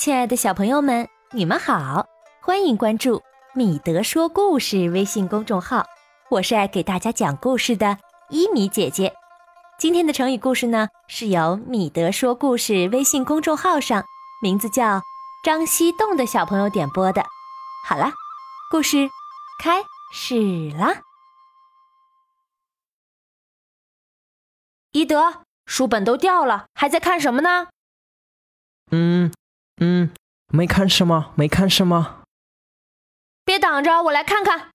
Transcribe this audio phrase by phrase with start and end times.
[0.00, 2.06] 亲爱的小朋友们，你们好，
[2.40, 3.22] 欢迎关注
[3.54, 5.84] 米德说故事微信公众号。
[6.30, 7.98] 我是爱给大家讲故事的
[8.30, 9.12] 伊米姐姐。
[9.78, 14.02] 今天的成语故事呢，是由米德说故事微信公众号上
[14.42, 15.02] 名字叫
[15.44, 17.22] 张西栋的小朋友点播的。
[17.86, 18.14] 好啦，
[18.70, 19.06] 故事
[19.62, 19.82] 开
[20.14, 21.02] 始啦！
[24.92, 27.66] 伊德，书本都掉了，还在看什么呢？
[28.92, 29.30] 嗯
[29.80, 30.12] 嗯，
[30.48, 32.22] 没看是吗，没看是吗。
[33.44, 34.70] 别挡着，我来看看。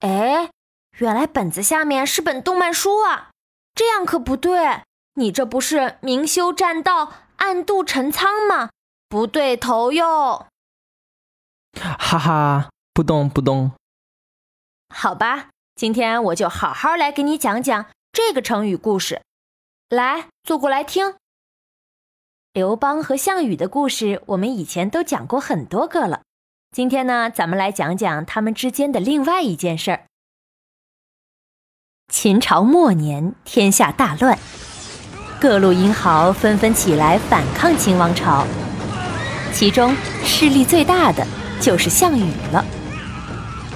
[0.00, 0.50] 哎，
[0.98, 3.30] 原来本子下面是本动漫书啊！
[3.74, 4.82] 这样可不对，
[5.14, 8.70] 你这不是明修栈道，暗度陈仓吗？
[9.08, 10.46] 不对头哟！
[11.78, 13.72] 哈哈，不懂不懂。
[14.94, 19.20] 好吧，今天我就好好来给你讲讲这个成语故事。
[19.88, 21.16] 来，坐过来听。
[22.56, 26.22] 刘邦和项羽的故事，我们以前都讲过很多个了。
[26.74, 30.04] 今天呢，咱们来讲讲他们之间的另外一件事儿。
[32.10, 34.38] 秦朝末年，天下大乱，
[35.38, 38.46] 各路英豪纷纷起来反抗秦王朝，
[39.52, 41.26] 其中势力最大的
[41.60, 42.64] 就是项羽了。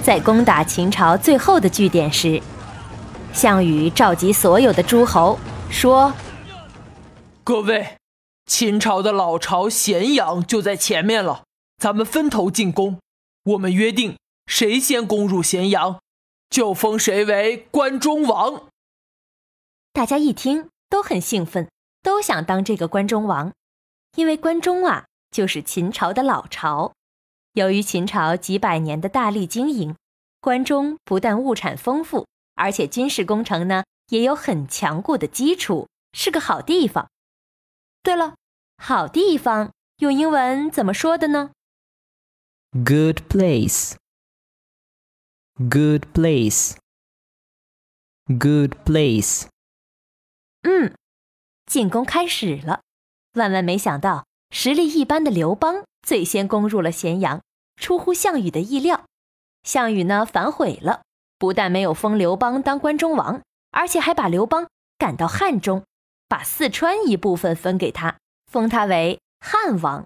[0.01, 2.41] 在攻打秦朝最后的据点时，
[3.31, 5.37] 项羽召集所有的诸侯，
[5.69, 6.11] 说
[7.45, 7.87] ：“各位。”
[8.53, 11.45] 秦朝的老巢咸阳就在前面了，
[11.77, 12.99] 咱们分头进攻。
[13.43, 16.01] 我们约定，谁先攻入咸阳，
[16.49, 18.67] 就封谁为关中王。
[19.93, 21.69] 大家一听都很兴奋，
[22.03, 23.53] 都想当这个关中王，
[24.17, 26.91] 因为关中啊就是秦朝的老巢。
[27.53, 29.95] 由于秦朝几百年的大力经营，
[30.41, 37.09] 关中不但物产丰富，而且军事工程呢也有很强固的基础，是个好地方。
[38.03, 38.35] 对了。
[38.83, 41.51] 好地方用英文怎么说的呢
[42.71, 43.93] ？Good place.
[45.57, 46.77] Good place.
[48.25, 49.45] Good place.
[50.63, 50.95] 嗯，
[51.67, 52.81] 进攻开始了。
[53.33, 57.43] 万万没想到，实力一般的刘邦最先攻入了咸阳，
[57.75, 59.05] 出乎项羽的意料。
[59.61, 61.03] 项羽呢，反悔了，
[61.37, 64.67] 不但没有封刘邦当关中王，而且还把刘邦
[64.97, 65.85] 赶到汉中，
[66.27, 68.17] 把四川一部分分给他。
[68.51, 70.05] 封他为汉王。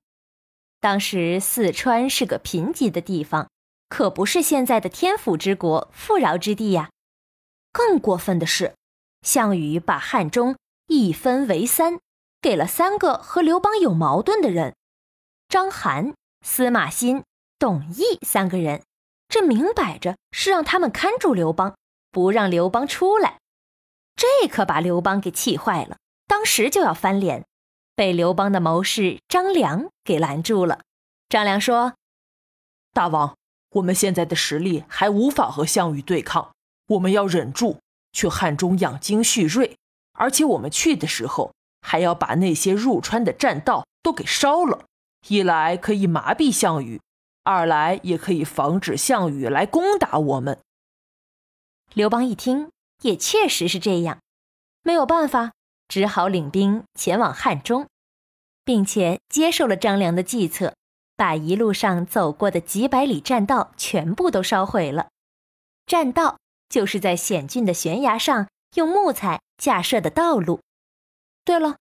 [0.79, 3.49] 当时四川是个贫瘠的地方，
[3.89, 6.91] 可不是现在的天府之国、富饶之地呀。
[7.71, 8.75] 更过分的是，
[9.23, 11.97] 项羽把汉中一分为三，
[12.39, 14.75] 给了三个和刘邦有矛盾的人：
[15.49, 16.13] 章邯、
[16.45, 17.23] 司马欣、
[17.57, 18.83] 董翳三个人。
[19.27, 21.75] 这明摆着是让他们看住刘邦，
[22.11, 23.39] 不让刘邦出来。
[24.15, 27.43] 这可把刘邦给气坏了，当时就要翻脸。
[27.95, 30.81] 被刘邦的谋士张良给拦住了。
[31.29, 31.93] 张良说
[32.93, 33.35] ：“大王，
[33.71, 36.53] 我们现在的实力还无法和项羽对抗，
[36.87, 37.79] 我们要忍住，
[38.11, 39.77] 去汉中养精蓄锐。
[40.13, 44.85] 而且我们去的时候，还要把那些入川的栈道都给烧了。
[45.27, 47.01] 一来可以麻痹项羽，
[47.43, 50.59] 二来也可以防止项羽来攻打我们。”
[51.93, 52.69] 刘邦一听，
[53.01, 54.19] 也确实是这样，
[54.83, 55.53] 没有办法。
[55.87, 57.87] 只好领兵前往汉中，
[58.63, 60.75] 并且接受了张良的计策，
[61.15, 65.09] 把一路上走过的几百里栈道全部都烧毁了。
[65.85, 70.59] 栈道就是在险峻的悬崖上用木材架设的道路。
[71.43, 71.77] 对了，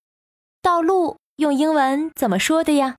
[0.61, 2.97] 道路用英文怎么说的呀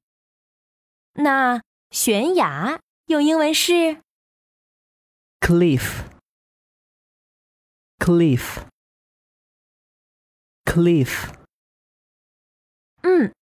[1.16, 1.62] 那
[1.92, 4.02] 悬崖用英文是
[5.40, 6.06] ？cliff
[7.98, 8.64] cliff
[10.64, 11.34] cliff
[13.02, 13.34] 嗯，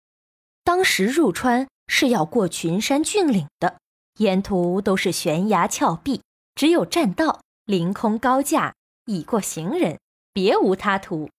[0.62, 3.79] 当时入川是要过群山峻岭的，
[4.19, 6.23] 沿途都是悬崖峭壁，
[6.55, 8.75] 只有栈道凌空高架，
[9.06, 9.99] 以过行人，
[10.32, 11.31] 别无他途。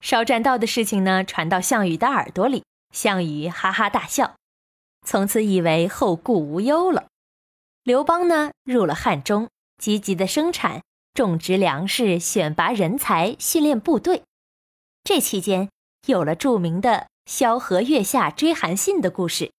[0.00, 4.36] 烧栈道的事情呢，传到项羽的耳朵里，项羽哈哈大笑，
[5.06, 7.08] 从此以为后顾无忧了。
[7.82, 9.48] 刘邦呢，入了汉中。
[9.84, 10.80] 积极的生产、
[11.12, 14.22] 种植粮食、选拔人才、训练部队。
[15.02, 15.68] 这期间
[16.06, 19.50] 有了著名的萧何月下追韩信的故事。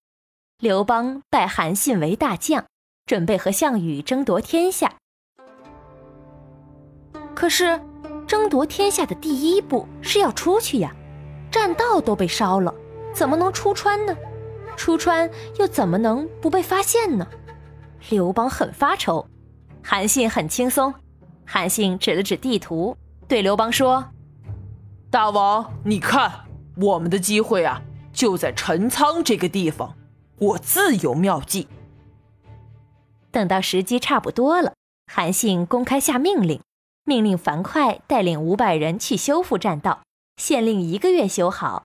[0.58, 2.64] 刘邦拜韩信为大将，
[3.04, 4.96] 准备和项羽争夺天下。
[7.32, 7.80] 可是，
[8.26, 10.92] 争夺天下的第一步是要出去呀，
[11.52, 12.74] 栈道都被烧了，
[13.14, 14.16] 怎么能出川呢？
[14.76, 15.30] 出川
[15.60, 17.28] 又怎么能不被发现呢？
[18.10, 19.24] 刘邦很发愁。
[19.88, 20.92] 韩信很轻松，
[21.46, 22.96] 韩信指了指地图，
[23.28, 24.04] 对刘邦说
[25.12, 26.44] ：“大王，你看，
[26.76, 27.80] 我们的机会啊，
[28.12, 29.96] 就在陈仓这个地方。
[30.40, 31.68] 我自有妙计。”
[33.30, 34.72] 等到时机差不多了，
[35.06, 36.60] 韩信公开下命令，
[37.04, 40.02] 命令樊哙带领五百人去修复栈道，
[40.36, 41.84] 限令一个月修好。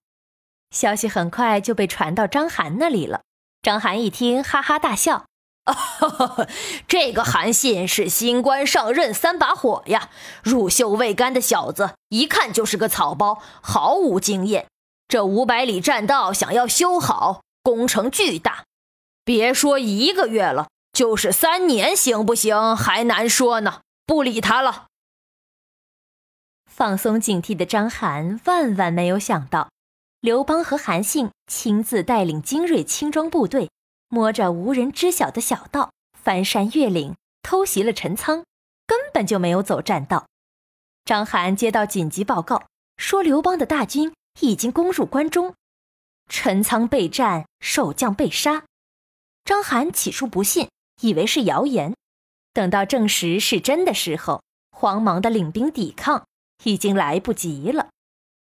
[0.71, 3.21] 消息很快就被传到章邯那里了。
[3.61, 5.25] 章邯一听，哈哈大笑。
[5.65, 6.47] 啊
[6.87, 10.09] 这个韩信是新官上任三把火呀，
[10.43, 14.67] 入锈未干的小子，一看就是个草包，毫无经验。
[15.07, 18.63] 这五百里栈道想要修好，工程巨大，
[19.23, 23.81] 别说一个月了，就是三年行不行还难说呢。
[24.07, 24.87] 不理他了。
[26.65, 29.69] 放松警惕的章邯万万没有想到，
[30.19, 33.69] 刘邦和韩信亲自带领精锐轻装部队。
[34.13, 38.43] 摸着无人知晓的小道，翻山越岭，偷袭了陈仓，
[38.85, 40.27] 根本就没有走栈道。
[41.05, 42.65] 章邯接到紧急报告，
[42.97, 45.55] 说刘邦的大军已经攻入关中，
[46.27, 48.65] 陈仓被战，守将被杀。
[49.45, 50.67] 章邯起初不信，
[50.99, 51.95] 以为是谣言，
[52.51, 56.25] 等到证实是真的时候，慌忙的领兵抵抗，
[56.65, 57.87] 已经来不及了。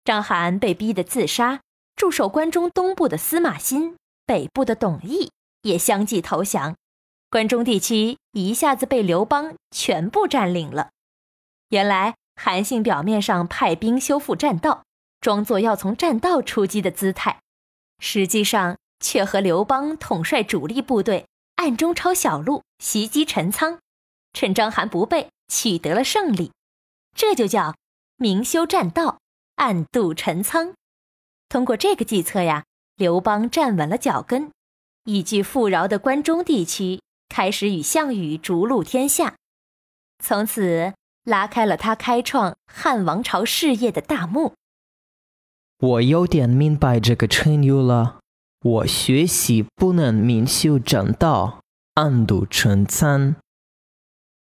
[0.04, 1.62] 章邯被逼得自杀，
[1.95, 3.95] 驻守关中东部的司马欣，
[4.25, 5.30] 北部的董翳。
[5.61, 6.75] 也相继投降，
[7.29, 10.89] 关中地区一下子被刘邦全部占领了。
[11.69, 14.83] 原来韩信表面上派兵修复栈道，
[15.21, 17.41] 装作要从栈道出击的姿态，
[18.00, 23.79] 实际上却和刘邦统帅主力部队，暗中抄小路袭击陈仓，
[24.33, 26.51] 趁章邯不备取得了胜利。
[27.15, 27.75] 这就叫
[28.15, 29.19] 明修栈道，
[29.56, 30.73] 暗度陈仓。
[31.50, 32.63] 通过这个计策呀，
[32.95, 34.50] 刘邦站稳了脚跟。
[35.09, 39.38] 依据富饶的关中地区，开始与项羽逐鹿天下，
[40.23, 44.53] 从此拉开了他开创汉王朝事业的大幕。
[45.79, 48.19] 我有点明白这个成语了。
[48.61, 51.61] 我学习不能明修栈道，
[51.95, 53.35] 暗度陈仓。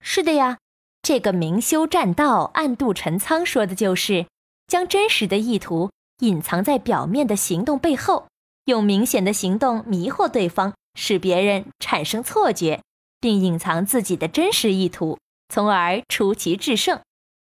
[0.02, 0.58] 是的呀，
[1.02, 4.26] 这个明修栈道，暗度陈仓，说的就是
[4.68, 8.28] 将真实的意图隐藏在表面的行动背后。
[8.66, 12.82] 用明显的行动迷惑对方，使别人产生错觉，
[13.20, 15.18] 并隐藏自己的真实意图，
[15.50, 17.02] 从而出奇制胜。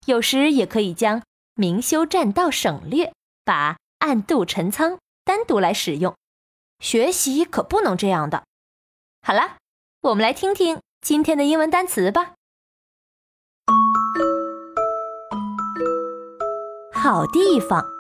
[0.07, 1.23] 有时也可以将
[1.55, 3.13] 明修栈道省略，
[3.45, 6.15] 把暗度陈仓单独来使用。
[6.81, 8.45] 学习可不能这样的。
[9.23, 9.57] 好了，
[10.01, 12.35] 我们来听听今天的英文单词吧。
[16.93, 17.92] 好地方。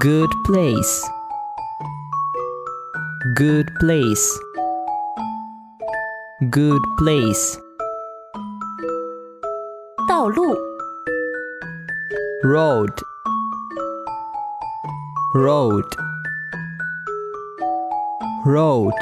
[0.00, 1.02] Good place.
[3.34, 4.40] Good place.
[6.50, 7.60] Good place.
[10.08, 10.56] 道路
[12.42, 12.92] Road.
[15.34, 15.84] Road.
[18.44, 18.94] Road.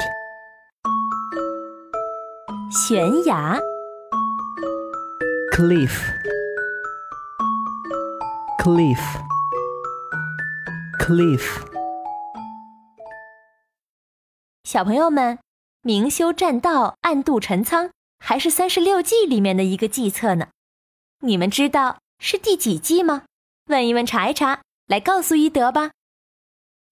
[2.71, 3.61] 悬崖
[5.51, 6.11] Cliff.
[8.59, 9.28] Cliff.
[11.10, 11.66] Cliff，
[14.62, 15.40] 小朋友们，
[15.82, 17.90] 明修栈道，暗度陈仓，
[18.20, 20.50] 还是三十六计里面的一个计策呢。
[21.22, 23.24] 你们知道是第几计吗？
[23.66, 25.90] 问一问，查一查，来告诉一德吧。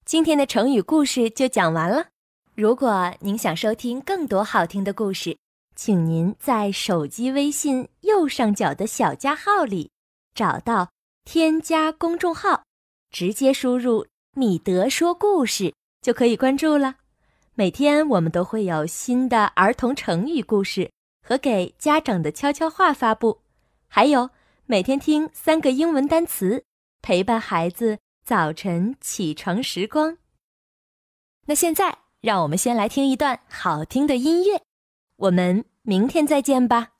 [0.04, 2.08] 今天的成语故事就讲完了。
[2.56, 5.38] 如果您想收听更多好听的故事，
[5.76, 9.92] 请您在手机微信右上角的小加号里
[10.34, 10.90] 找到
[11.24, 12.64] 添加公众号。
[13.10, 16.96] 直接输入“米德说故事”就可以关注了。
[17.54, 20.90] 每天我们都会有新的儿童成语故事
[21.26, 23.40] 和给家长的悄悄话发布，
[23.88, 24.30] 还有
[24.66, 26.64] 每天听三个英文单词，
[27.02, 30.18] 陪伴孩子早晨起床时光。
[31.46, 34.62] 那现在，让我们先来听一段好听的音乐。
[35.16, 36.90] 我们明天再见吧。